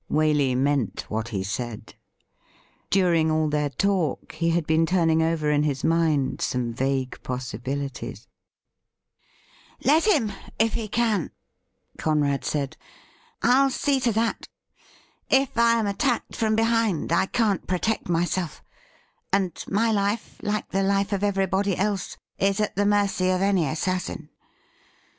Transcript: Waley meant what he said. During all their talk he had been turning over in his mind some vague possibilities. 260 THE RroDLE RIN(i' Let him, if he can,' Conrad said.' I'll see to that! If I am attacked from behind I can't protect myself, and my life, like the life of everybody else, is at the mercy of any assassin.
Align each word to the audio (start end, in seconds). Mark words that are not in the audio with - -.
Waley 0.09 0.57
meant 0.57 1.05
what 1.09 1.27
he 1.27 1.43
said. 1.43 1.93
During 2.89 3.29
all 3.29 3.49
their 3.49 3.69
talk 3.69 4.31
he 4.31 4.49
had 4.49 4.65
been 4.65 4.87
turning 4.87 5.21
over 5.21 5.51
in 5.51 5.61
his 5.61 5.83
mind 5.83 6.41
some 6.41 6.73
vague 6.73 7.21
possibilities. 7.21 8.27
260 9.83 9.83
THE 10.09 10.13
RroDLE 10.15 10.25
RIN(i' 10.25 10.35
Let 10.39 10.39
him, 10.47 10.53
if 10.57 10.73
he 10.73 10.87
can,' 10.87 11.31
Conrad 11.99 12.43
said.' 12.43 12.77
I'll 13.43 13.69
see 13.69 13.99
to 13.99 14.11
that! 14.13 14.47
If 15.29 15.55
I 15.55 15.73
am 15.79 15.85
attacked 15.85 16.35
from 16.35 16.55
behind 16.55 17.11
I 17.13 17.27
can't 17.27 17.67
protect 17.67 18.09
myself, 18.09 18.63
and 19.31 19.63
my 19.67 19.91
life, 19.91 20.39
like 20.41 20.71
the 20.71 20.81
life 20.81 21.13
of 21.13 21.23
everybody 21.23 21.77
else, 21.77 22.17
is 22.39 22.59
at 22.59 22.75
the 22.75 22.87
mercy 22.87 23.29
of 23.29 23.43
any 23.43 23.67
assassin. 23.67 24.29